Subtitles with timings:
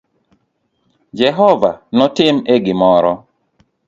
[1.19, 3.11] Jehova notim e gimoro